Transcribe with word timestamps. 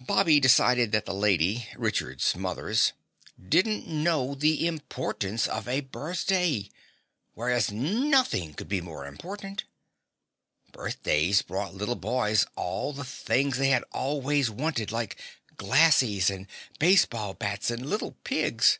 Bobby 0.00 0.40
decided 0.40 0.92
that 0.92 1.04
the 1.04 1.12
lady, 1.12 1.68
Richard's 1.76 2.34
mothers, 2.34 2.94
didn't 3.50 3.86
know 3.86 4.34
the 4.34 4.66
importance 4.66 5.46
of 5.46 5.68
a 5.68 5.82
birthdays, 5.82 6.70
whereas 7.34 7.70
nothing 7.70 8.54
could 8.54 8.70
be 8.70 8.80
more 8.80 9.04
important. 9.04 9.64
Birthdays 10.72 11.42
brought 11.42 11.74
little 11.74 11.96
boys 11.96 12.46
all 12.56 12.94
the 12.94 13.04
things 13.04 13.58
they 13.58 13.68
had 13.68 13.84
always 13.92 14.48
wanted, 14.48 14.90
like 14.90 15.20
"glassies" 15.58 16.30
and 16.30 16.46
baseball 16.78 17.34
bats 17.34 17.70
and 17.70 17.84
little 17.90 18.12
pigs. 18.24 18.78